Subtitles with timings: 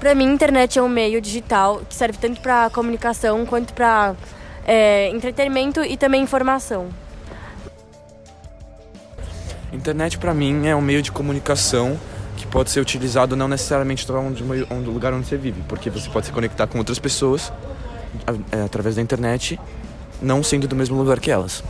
[0.00, 4.16] Para mim, a internet é um meio digital que serve tanto para comunicação quanto para
[4.66, 6.88] é, entretenimento e também informação.
[9.70, 12.00] Internet para mim é um meio de comunicação
[12.38, 16.26] que pode ser utilizado não necessariamente onde, onde, lugar onde você vive, porque você pode
[16.26, 17.52] se conectar com outras pessoas
[18.52, 19.60] é, através da internet,
[20.22, 21.62] não sendo do mesmo lugar que elas.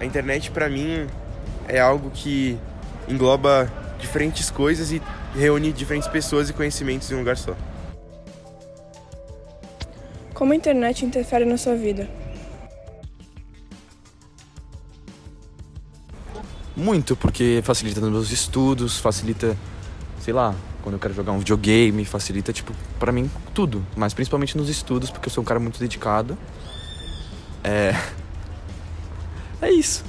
[0.00, 1.06] A internet para mim
[1.68, 2.58] é algo que
[3.08, 5.00] engloba diferentes coisas e
[5.34, 7.56] reúne diferentes pessoas e conhecimentos em um lugar só.
[10.34, 12.08] Como a internet interfere na sua vida?
[16.76, 19.56] Muito, porque facilita nos meus estudos, facilita,
[20.20, 23.84] sei lá, quando eu quero jogar um videogame, facilita, tipo, para mim, tudo.
[23.96, 26.38] Mas principalmente nos estudos, porque eu sou um cara muito dedicado.
[27.64, 27.94] É.
[29.60, 30.04] É isso.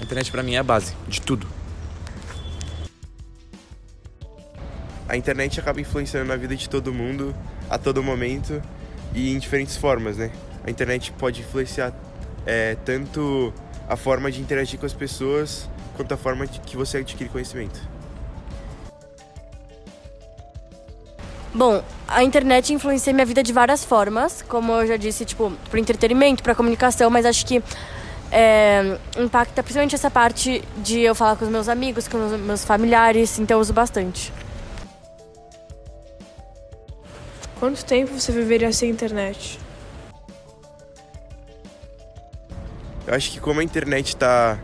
[0.00, 1.46] A internet para mim é a base de tudo.
[5.08, 7.34] A internet acaba influenciando na vida de todo mundo
[7.70, 8.62] a todo momento
[9.14, 10.30] e em diferentes formas, né?
[10.62, 11.94] A internet pode influenciar
[12.44, 13.52] é, tanto
[13.88, 17.80] a forma de interagir com as pessoas quanto a forma de que você adquire conhecimento.
[21.54, 25.80] Bom, a internet influencia minha vida de várias formas, como eu já disse, tipo, para
[25.80, 27.62] entretenimento, para comunicação, mas acho que
[28.30, 32.64] é, impacta principalmente essa parte de eu falar com os meus amigos, com os meus
[32.64, 34.32] familiares, então eu uso bastante.
[37.58, 39.58] Quanto tempo você viveria sem internet?
[43.04, 44.58] Eu acho que como a internet está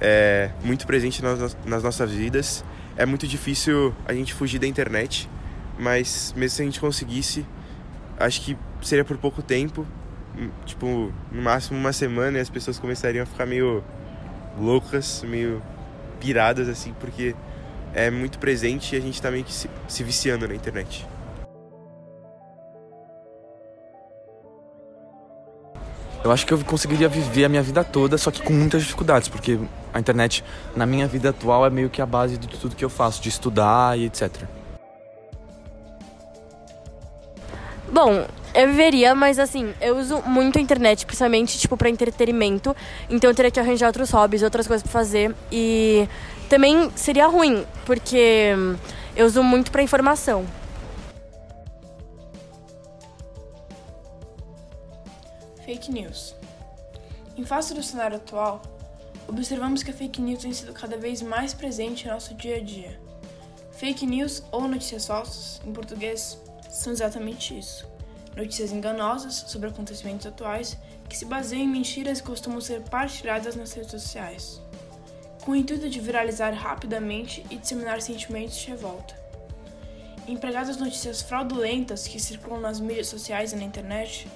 [0.00, 2.64] é, muito presente nas, nas nossas vidas,
[2.96, 5.28] é muito difícil a gente fugir da internet,
[5.76, 7.44] mas mesmo se a gente conseguisse,
[8.18, 9.84] acho que seria por pouco tempo,
[10.64, 13.82] tipo, no máximo uma semana e as pessoas começariam a ficar meio
[14.56, 15.60] loucas, meio
[16.20, 17.34] piradas, assim, porque
[17.92, 21.06] é muito presente e a gente tá meio que se, se viciando na internet.
[26.26, 29.28] Eu acho que eu conseguiria viver a minha vida toda, só que com muitas dificuldades,
[29.28, 29.60] porque
[29.94, 30.42] a internet,
[30.74, 33.28] na minha vida atual, é meio que a base de tudo que eu faço, de
[33.28, 34.42] estudar e etc.
[37.92, 42.74] Bom, eu viveria, mas assim, eu uso muito a internet, principalmente, tipo, pra entretenimento.
[43.08, 45.32] Então eu teria que arranjar outros hobbies, outras coisas pra fazer.
[45.52, 46.08] E
[46.48, 48.52] também seria ruim, porque
[49.14, 50.44] eu uso muito pra informação.
[55.76, 56.34] Fake news.
[57.36, 58.62] Em face do cenário atual,
[59.28, 62.60] observamos que a fake news tem sido cada vez mais presente em nosso dia a
[62.60, 62.98] dia.
[63.72, 66.38] Fake news ou notícias falsas, em português,
[66.70, 67.86] são exatamente isso
[68.34, 70.78] notícias enganosas sobre acontecimentos atuais
[71.08, 74.60] que se baseiam em mentiras e costumam ser partilhadas nas redes sociais,
[75.42, 79.14] com o intuito de viralizar rapidamente e disseminar sentimentos de revolta.
[80.26, 84.26] Empregadas notícias fraudulentas que circulam nas mídias sociais e na internet,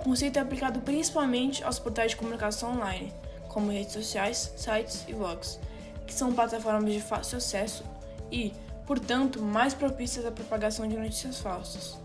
[0.00, 3.12] o conceito é aplicado principalmente aos portais de comunicação online,
[3.48, 5.60] como redes sociais, sites e blogs,
[6.06, 7.84] que são plataformas de fácil acesso
[8.30, 8.52] e,
[8.86, 11.98] portanto, mais propícias à propagação de notícias falsas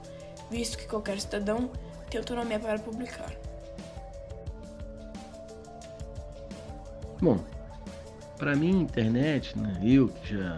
[0.50, 1.70] visto que qualquer cidadão
[2.10, 3.32] tem autonomia para publicar.
[7.22, 7.40] Bom,
[8.38, 10.58] para mim, internet, né, eu que já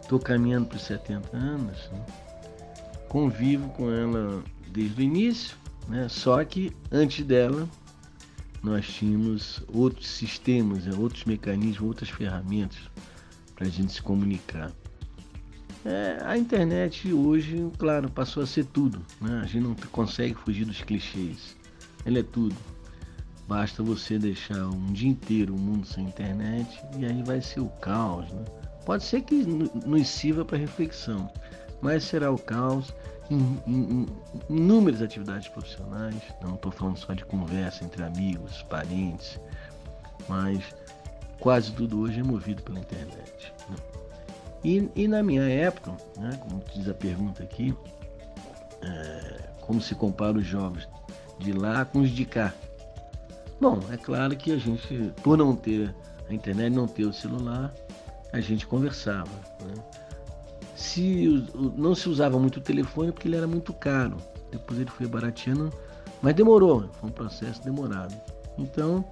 [0.00, 2.04] estou caminhando para os 70 anos, né,
[3.08, 5.56] convivo com ela desde o início,
[5.88, 7.68] né, só que antes dela
[8.62, 12.78] nós tínhamos outros sistemas, né, outros mecanismos, outras ferramentas
[13.54, 14.70] para a gente se comunicar.
[15.84, 19.04] É, a internet hoje, claro, passou a ser tudo.
[19.20, 19.40] Né?
[19.42, 21.56] A gente não consegue fugir dos clichês.
[22.04, 22.54] Ela é tudo.
[23.48, 27.68] Basta você deixar um dia inteiro o mundo sem internet e aí vai ser o
[27.68, 28.30] caos.
[28.30, 28.44] Né?
[28.86, 31.30] Pode ser que nos sirva para reflexão,
[31.80, 32.94] mas será o caos
[34.48, 36.16] inúmeras atividades profissionais.
[36.42, 39.40] Não estou falando só de conversa entre amigos, parentes,
[40.28, 40.62] mas
[41.40, 43.52] quase tudo hoje é movido pela internet.
[43.68, 43.76] Né?
[44.64, 47.74] E, e na minha época, né, como diz a pergunta aqui,
[48.82, 50.88] é, como se compara os jovens
[51.38, 52.52] de lá com os de cá?
[53.60, 55.94] Bom, é claro que a gente, por não ter
[56.28, 57.72] a internet, não ter o celular,
[58.32, 59.30] a gente conversava.
[59.60, 59.74] Né?
[60.74, 61.46] Se,
[61.76, 64.16] não se usava muito o telefone porque ele era muito caro.
[64.50, 65.72] Depois ele foi barateando,
[66.20, 68.14] mas demorou, foi um processo demorado.
[68.58, 69.04] Então,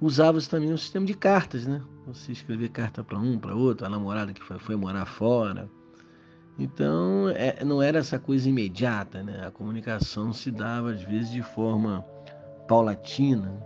[0.00, 1.82] usava-se também um sistema de cartas, né?
[2.06, 5.68] Você escrever carta para um, para outro, a namorada que foi, foi morar fora.
[6.58, 9.46] Então, é, não era essa coisa imediata, né?
[9.46, 12.04] A comunicação se dava às vezes de forma
[12.68, 13.60] paulatina,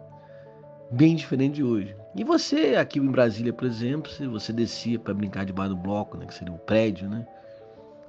[0.95, 1.97] bem diferente de hoje.
[2.15, 6.17] E você, aqui em Brasília, por exemplo, se você descia para brincar debaixo do bloco,
[6.17, 7.27] né, que seria o prédio, né?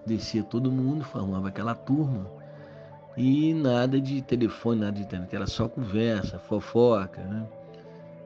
[0.05, 2.29] descia todo mundo, formava aquela turma.
[3.17, 7.47] E nada de telefone, nada de internet, era só conversa, fofoca, né?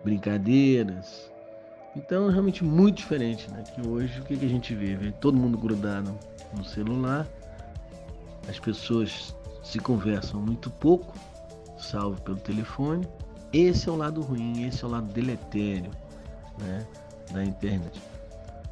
[0.04, 1.32] brincadeiras.
[1.96, 3.64] Então, realmente muito diferente, né?
[3.64, 4.96] Que hoje, o que, que a gente vê?
[4.96, 6.18] Vê todo mundo grudado
[6.56, 7.28] no celular,
[8.48, 11.14] as pessoas se conversam muito pouco,
[11.78, 13.08] salvo pelo telefone.
[13.52, 15.92] Esse é o lado ruim, esse é o lado deletério
[16.60, 16.86] né,
[17.32, 18.02] da internet.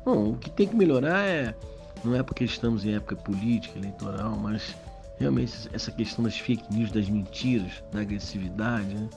[0.06, 1.56] Bom, o que tem que melhorar é,
[2.04, 4.76] não é porque estamos em época política, eleitoral, mas
[5.18, 9.10] realmente essa questão das fake news, das mentiras, da agressividade, né,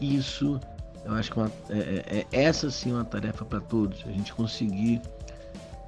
[0.00, 0.60] isso
[1.04, 4.02] eu acho que é, uma, é, é, é essa sim é uma tarefa para todos,
[4.06, 5.00] a gente conseguir,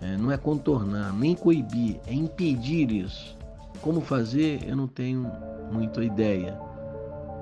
[0.01, 3.37] é, não é contornar, nem coibir, é impedir isso.
[3.81, 5.31] Como fazer, eu não tenho
[5.73, 6.59] muita ideia,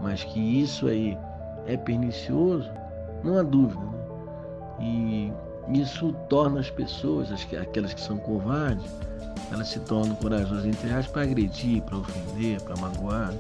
[0.01, 1.19] mas que isso aí
[1.67, 2.71] é pernicioso,
[3.23, 3.81] não há dúvida.
[3.81, 3.95] Né?
[4.81, 5.33] E
[5.69, 8.85] isso torna as pessoas, aquelas que são covardes,
[9.53, 13.33] elas se tornam corajosas entre aspas para agredir, para ofender, para magoar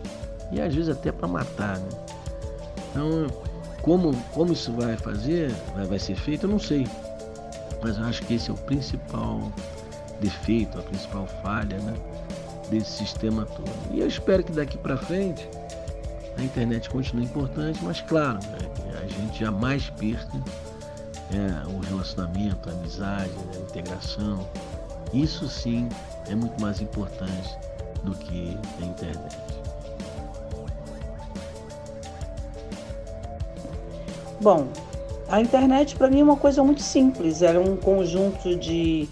[0.52, 1.78] e às vezes até para matar.
[1.78, 1.88] Né?
[2.90, 3.26] Então
[3.84, 6.86] como, como isso vai fazer, vai, vai ser feito, eu não sei.
[7.82, 9.52] Mas eu acho que esse é o principal
[10.20, 11.94] defeito, a principal falha né,
[12.70, 13.70] desse sistema todo.
[13.90, 15.46] E eu espero que daqui para frente
[16.36, 20.32] a internet continue importante, mas claro, né, a gente jamais perca
[21.30, 24.46] né, o relacionamento, a amizade, né, a integração.
[25.12, 25.88] Isso sim
[26.28, 27.56] é muito mais importante
[28.02, 29.36] do que a internet.
[34.40, 34.68] Bom,
[35.28, 39.08] a internet para mim é uma coisa muito simples, era um conjunto de,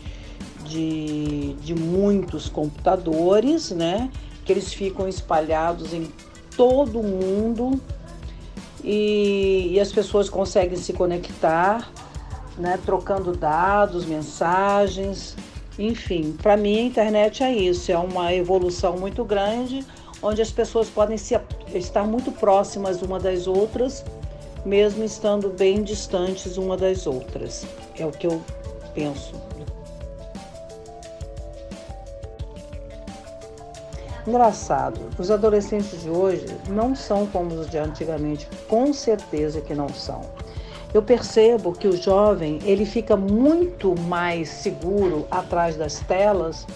[0.65, 4.11] de, de muitos computadores, né?
[4.45, 6.11] Que eles ficam espalhados em
[6.57, 7.81] todo mundo
[8.83, 11.91] e, e as pessoas conseguem se conectar,
[12.59, 12.79] né?
[12.85, 15.37] Trocando dados, mensagens,
[15.79, 16.37] enfim.
[16.43, 19.85] Para mim a internet é isso, é uma evolução muito grande
[20.23, 21.39] onde as pessoas podem se,
[21.75, 24.05] estar muito próximas uma das outras
[24.65, 27.67] mesmo estando bem distantes uma das outras.
[27.99, 28.43] É o que eu
[28.95, 29.35] penso.
[34.25, 39.89] Engraçado, os adolescentes de hoje não são como os de antigamente, com certeza que não
[39.89, 40.21] são.
[40.95, 46.67] Eu percebo que o jovem ele fica muito mais seguro atrás das telas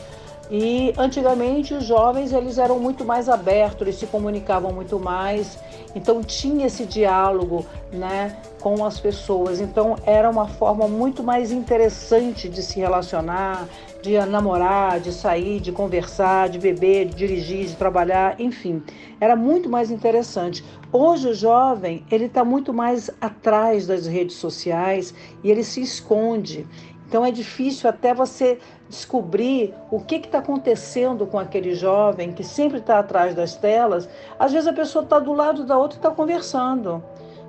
[0.51, 5.59] e antigamente os jovens eles eram muito mais abertos, eles se comunicavam muito mais,
[5.95, 9.61] então tinha esse diálogo, né, com as pessoas.
[9.61, 13.67] Então era uma forma muito mais interessante de se relacionar,
[14.03, 18.83] de namorar, de sair, de conversar, de beber, de dirigir, de trabalhar, enfim,
[19.21, 20.65] era muito mais interessante.
[20.93, 25.13] Hoje o jovem ele está muito mais atrás das redes sociais
[25.43, 26.67] e ele se esconde.
[27.08, 28.58] Então é difícil até você
[28.88, 34.08] descobrir o que está acontecendo com aquele jovem que sempre está atrás das telas.
[34.38, 37.03] Às vezes a pessoa está do lado da outra e está conversando,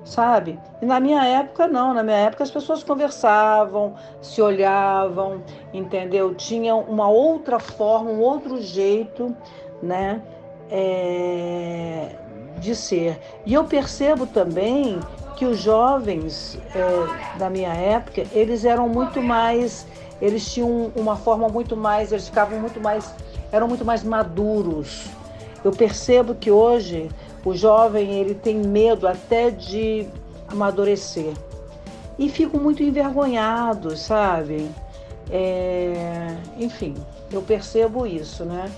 [0.06, 0.60] sabe?
[0.82, 1.94] E na minha época, não.
[1.94, 5.42] Na minha época as pessoas conversavam, se olhavam,
[5.74, 6.36] entendeu?
[6.36, 9.36] Tinham uma outra forma, um outro jeito,
[9.82, 10.22] né?
[10.70, 12.16] É,
[12.60, 13.20] de ser.
[13.46, 15.00] E eu percebo também
[15.38, 19.86] que os jovens é, da minha época, eles eram muito mais,
[20.20, 23.14] eles tinham uma forma muito mais, eles ficavam muito mais,
[23.52, 25.06] eram muito mais maduros.
[25.64, 27.08] Eu percebo que hoje
[27.46, 30.08] o jovem ele tem medo até de
[30.48, 31.34] amadurecer
[32.18, 34.68] e ficam muito envergonhados, sabe?
[35.30, 36.96] É, enfim,
[37.32, 38.72] eu percebo isso, né?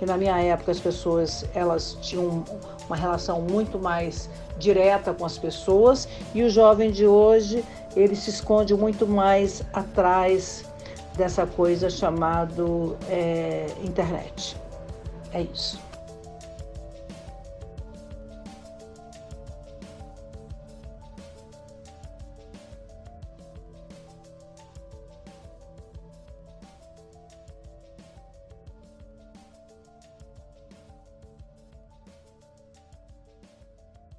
[0.00, 2.42] Que na minha época as pessoas elas tinham
[2.86, 7.62] uma relação muito mais direta com as pessoas e o jovem de hoje
[7.94, 10.64] ele se esconde muito mais atrás
[11.18, 14.56] dessa coisa chamado é, internet.
[15.34, 15.78] É isso.